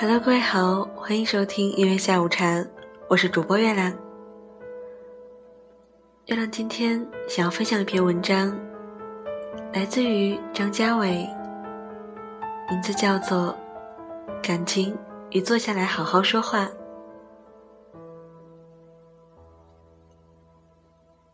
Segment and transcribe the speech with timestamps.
[0.00, 2.64] Hello，各位好，欢迎收听音乐下午茶，
[3.06, 3.92] 我是主播月亮。
[6.24, 8.58] 月亮今天想要分享一篇文章，
[9.74, 11.28] 来自于张家伟，
[12.70, 13.54] 名字叫做
[14.42, 14.96] 《感情
[15.32, 16.64] 与坐下来好好说话》。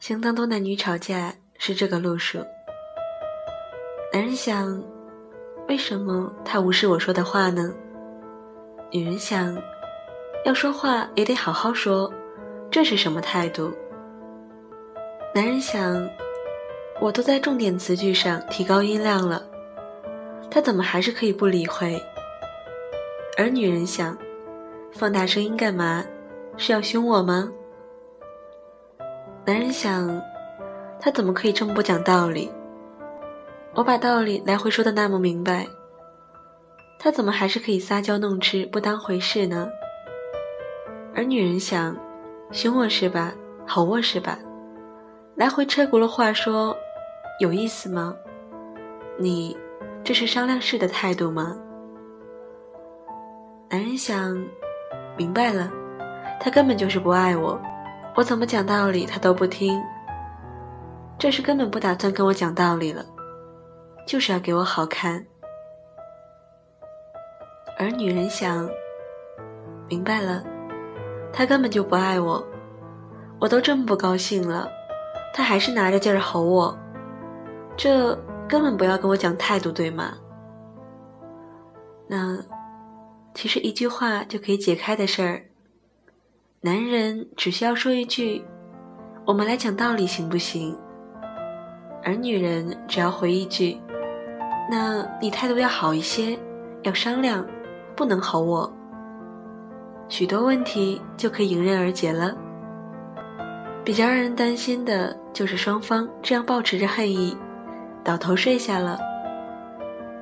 [0.00, 2.38] 相当多男女吵架是这个路数，
[4.12, 4.82] 男人想，
[5.68, 7.72] 为什么他无视我说的话呢？
[8.92, 9.56] 女人想，
[10.44, 12.10] 要说话也得好好说，
[12.70, 13.72] 这是什么态度？
[15.34, 16.08] 男人想，
[17.00, 19.42] 我都在重点词句上提高音量了，
[20.48, 22.00] 他怎么还是可以不理会？
[23.36, 24.16] 而女人想，
[24.92, 26.04] 放大声音干嘛？
[26.56, 27.50] 是要凶我吗？
[29.44, 30.22] 男人想，
[31.00, 32.50] 他怎么可以这么不讲道理？
[33.74, 35.66] 我把道理来回说的那么明白。
[36.98, 39.68] 他怎么还是可以撒娇弄吃，不当回事呢？
[41.14, 41.96] 而女人想，
[42.50, 43.32] 凶我是吧？
[43.66, 44.38] 吼我是吧？
[45.34, 46.76] 来回车轱辘话说，
[47.40, 48.14] 有意思吗？
[49.18, 49.56] 你
[50.02, 51.56] 这是商量事的态度吗？
[53.68, 54.42] 男人想，
[55.16, 55.70] 明白了，
[56.40, 57.60] 他根本就是不爱我，
[58.14, 59.82] 我怎么讲道理他都不听，
[61.18, 63.04] 这是根本不打算跟我讲道理了，
[64.06, 65.26] 就是要给我好看。
[67.78, 68.68] 而女人想，
[69.88, 70.42] 明白了，
[71.32, 72.42] 他根本就不爱我，
[73.38, 74.68] 我都这么不高兴了，
[75.34, 76.78] 他还是拿着劲儿吼我，
[77.76, 80.14] 这根本不要跟我讲态度，对吗？
[82.08, 82.38] 那
[83.34, 85.42] 其实一句话就可以解开的事儿，
[86.62, 88.42] 男人只需要说一句
[89.26, 90.74] “我们来讲道理，行不行？”
[92.02, 93.78] 而女人只要回一句
[94.70, 96.38] “那你态度要好一些，
[96.82, 97.46] 要商量。”
[97.96, 98.70] 不能吼我，
[100.08, 102.36] 许多问题就可以迎刃而解了。
[103.82, 107.36] 比较让人担心的就是双方这样保持着恨意，
[108.04, 108.98] 倒头睡下了，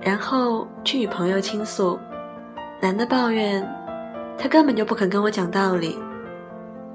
[0.00, 1.98] 然后去与朋友倾诉。
[2.80, 3.66] 男的抱怨
[4.38, 5.98] 他根本就不肯跟我讲道理，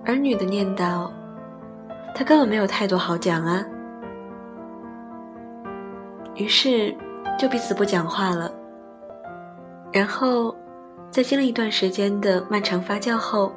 [0.05, 1.11] 而女的念叨
[2.15, 3.65] 他根本没有太多好讲啊。
[6.35, 6.95] 于是
[7.37, 8.49] 就彼此不讲话了，
[9.91, 10.55] 然后。
[11.11, 13.51] 在经历一段时间的漫长发酵后，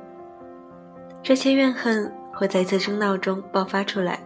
[1.22, 4.18] 这些怨恨会在一次争闹中爆发出来，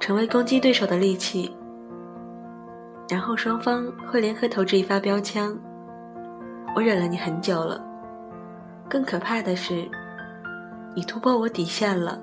[0.00, 1.54] 成为攻击对手的利器。
[3.10, 5.54] 然后双方会联合投掷一发标枪。
[6.74, 7.78] 我忍了你很久了，
[8.88, 9.86] 更可怕的是，
[10.96, 12.18] 你突破我底线了。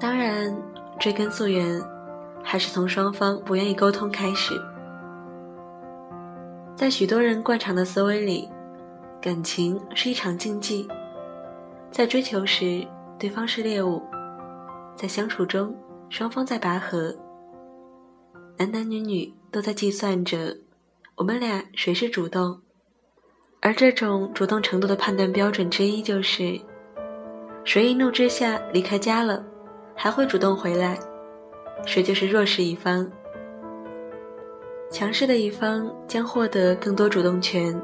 [0.00, 0.56] 当然，
[0.98, 1.78] 追根溯源，
[2.42, 4.58] 还是从双方不愿意沟通开始。
[6.82, 8.48] 在许多人惯常的思维里，
[9.20, 10.88] 感情是一场竞技，
[11.92, 12.84] 在追求时，
[13.20, 14.02] 对方是猎物；
[14.96, 15.72] 在相处中，
[16.10, 17.14] 双方在拔河。
[18.56, 20.56] 男男女女都在计算着，
[21.14, 22.60] 我们俩谁是主动，
[23.60, 26.60] 而这种主动程度的判断标准之一就是，
[27.62, 29.44] 谁一怒之下离开家了，
[29.94, 30.98] 还会主动回来，
[31.86, 33.08] 谁就是弱势一方。
[34.92, 37.74] 强势的一方将获得更多主动权，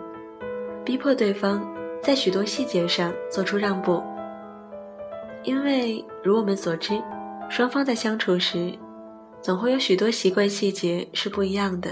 [0.84, 1.66] 逼迫对方
[2.02, 4.02] 在许多细节上做出让步。
[5.42, 7.02] 因为如我们所知，
[7.48, 8.78] 双方在相处时，
[9.40, 11.90] 总会有许多习惯细节是不一样的。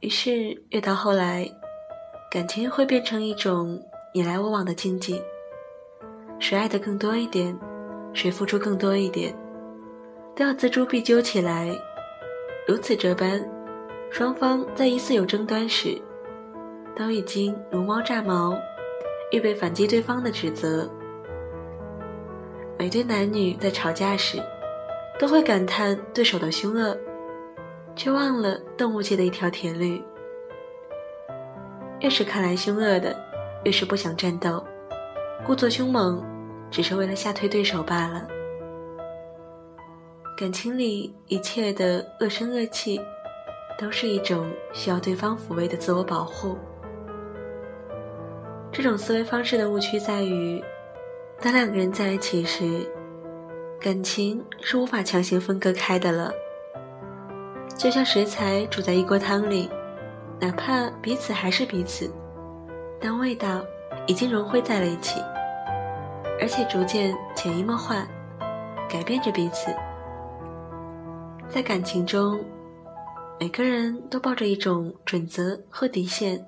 [0.00, 1.48] 于是越到后来，
[2.32, 3.80] 感情会变成一种
[4.12, 5.22] 你来我往的竞技，
[6.40, 7.56] 谁爱的更多一点，
[8.12, 9.32] 谁付出更多一点，
[10.34, 11.72] 都要锱铢必究起来。
[12.70, 13.44] 如此这般，
[14.12, 16.00] 双方在疑似有争端时，
[16.94, 18.56] 都已经如猫炸毛，
[19.32, 20.88] 预备反击对方的指责。
[22.78, 24.40] 每对男女在吵架时，
[25.18, 26.96] 都会感叹对手的凶恶，
[27.96, 30.00] 却忘了动物界的一条铁律：
[31.98, 33.12] 越是看来凶恶的，
[33.64, 34.64] 越是不想战斗，
[35.44, 36.24] 故作凶猛，
[36.70, 38.28] 只是为了吓退对手罢了。
[40.40, 42.98] 感情里一切的恶声恶气，
[43.78, 46.56] 都是一种需要对方抚慰的自我保护。
[48.72, 50.64] 这种思维方式的误区在于，
[51.42, 52.90] 当两个人在一起时，
[53.78, 56.32] 感情是无法强行分割开的了。
[57.76, 59.68] 就像食材煮在一锅汤里，
[60.40, 62.10] 哪怕彼此还是彼此，
[62.98, 63.60] 但味道
[64.06, 65.20] 已经融汇在了一起，
[66.40, 68.08] 而且逐渐潜移默化，
[68.88, 69.70] 改变着彼此。
[71.52, 72.38] 在感情中，
[73.40, 76.40] 每个人都抱着一种准则或底线，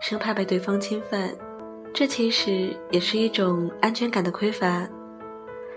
[0.00, 1.28] 生怕被对方侵犯。
[1.92, 4.88] 这其实也是一种安全感的匮乏，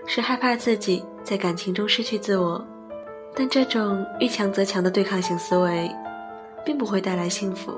[0.06, 2.64] 是害怕自己在感情中失去自我。
[3.34, 5.90] 但这种遇强则强的对抗性思维，
[6.64, 7.72] 并不会带来幸福。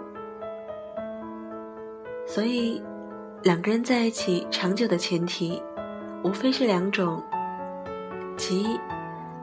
[2.27, 2.81] 所以，
[3.43, 5.63] 两个人在一起长久的前提，
[6.23, 7.21] 无非是两种：
[8.37, 8.79] 其一，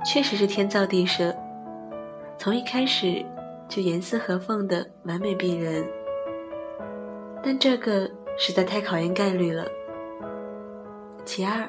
[0.06, 1.36] 确实是天造地设。
[2.38, 3.26] 从一开始
[3.68, 5.84] 就严丝合缝的完美逼人，
[7.42, 9.66] 但这个实在太考验概率了。
[11.26, 11.68] 其二，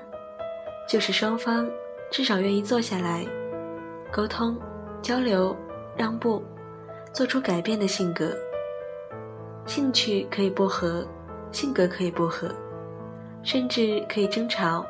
[0.87, 1.67] 就是双方
[2.11, 3.25] 至少愿意坐下来
[4.13, 4.61] 沟通、
[5.01, 5.57] 交流、
[5.97, 6.43] 让步，
[7.13, 8.31] 做出改变的性格。
[9.65, 11.07] 兴趣可以不合，
[11.53, 12.55] 性格可以不合，
[13.43, 14.85] 甚至可以争吵，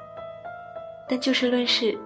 [1.09, 1.97] 但就事论事，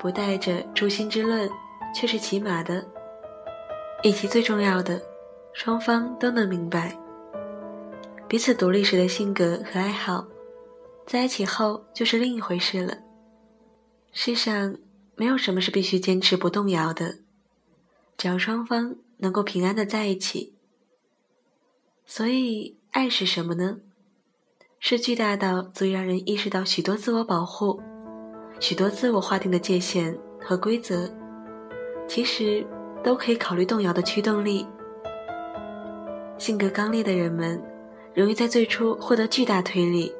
[0.00, 1.48] 不带着诛心之论。
[1.92, 2.86] 却是起码的，
[4.04, 5.02] 以及最重要的，
[5.52, 6.96] 双方都能明白
[8.28, 10.24] 彼此独立时的性格和爱好，
[11.04, 12.96] 在一起后就是另一回事了。
[14.12, 14.76] 世上
[15.16, 17.18] 没有什么是必须坚持不动摇的，
[18.16, 20.54] 只要双方能够平安的在一起。
[22.06, 23.80] 所以，爱是什么呢？
[24.78, 27.82] 是巨大到足以让人意识到许多自我保护、
[28.60, 31.10] 许多自我划定的界限和规则。
[32.06, 32.66] 其实
[33.04, 34.66] 都可以考虑动摇的驱动力。
[36.38, 37.62] 性格刚烈的人们，
[38.12, 40.12] 容易在最初获得巨大推力；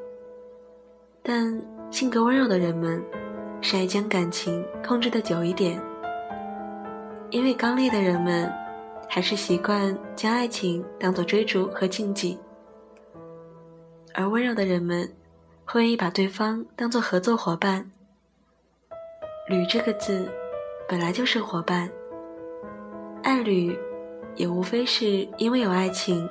[1.21, 1.61] 但
[1.91, 3.03] 性格温柔的人们，
[3.61, 5.83] 是爱将感情控制的久一点。
[7.31, 8.49] 因为刚烈的人们，
[9.09, 12.39] 还是习惯将爱情当做追逐和竞技，
[14.15, 15.13] 而温柔的人们，
[15.65, 17.91] 会愿意把对方当做合作伙伴。
[19.51, 20.31] 吕这个字。
[20.89, 21.89] 本来就是伙伴，
[23.23, 23.79] 爱侣
[24.35, 26.29] 也无非是因为有爱情，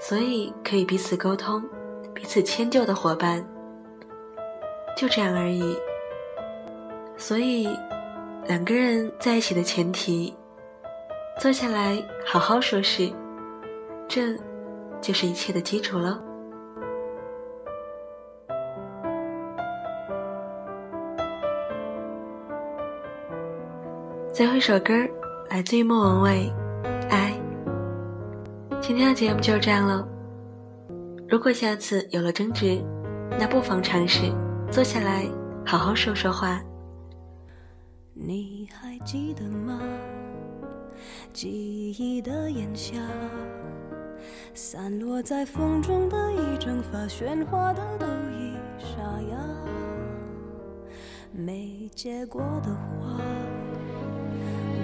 [0.00, 1.62] 所以可以彼此沟通、
[2.12, 3.44] 彼此迁就的伙伴，
[4.96, 5.76] 就这样而已。
[7.16, 7.68] 所以，
[8.46, 10.34] 两个人在一起的前提，
[11.38, 13.12] 坐下来好好说事，
[14.08, 14.36] 这
[15.00, 16.20] 就是一切的基础了。
[24.40, 24.94] 最后一首歌
[25.50, 26.50] 来自于莫文蔚，
[27.10, 27.38] 《爱》。
[28.80, 30.02] 今天的节目就这样了。
[31.28, 32.82] 如果下次有了争执，
[33.38, 34.32] 那不妨尝试
[34.70, 35.26] 坐下来
[35.66, 36.58] 好好说说话。
[38.14, 39.78] 你还记得吗？
[41.34, 42.96] 记忆的炎夏，
[44.54, 49.36] 散落在风中的一整发，喧哗的都已沙哑，
[51.30, 53.20] 没结果的花。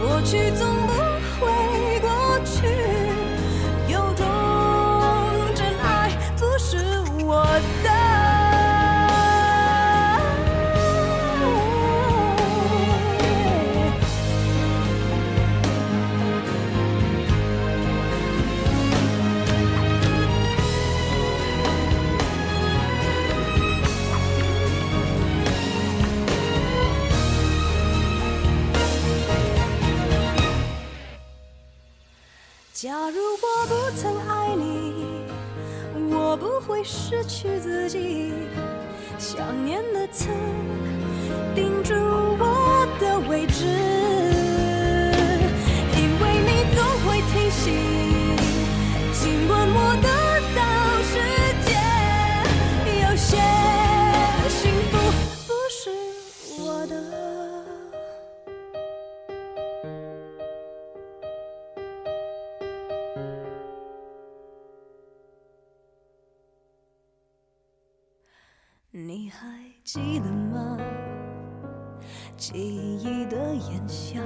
[0.00, 1.10] 过去总不。
[1.40, 2.10] 会过
[2.44, 2.89] 去，
[32.82, 35.26] 假如我不曾爱你，
[36.14, 38.32] 我不会失去自己。
[39.18, 40.28] 想念的刺
[41.54, 43.66] 钉住我的位置，
[69.92, 70.78] 记得吗？
[72.36, 74.20] 记忆的炎夏，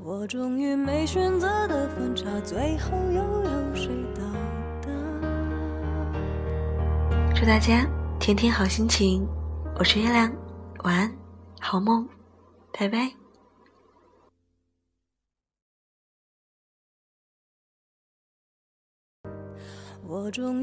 [0.00, 4.24] 我终于没选择的分岔，最后又有谁到
[4.82, 4.90] 达？
[7.32, 7.86] 祝大家
[8.18, 9.24] 天天好心情，
[9.78, 10.32] 我是月亮，
[10.82, 11.16] 晚安，
[11.60, 12.04] 好梦，
[12.72, 13.12] 拜拜。
[20.04, 20.60] 我终。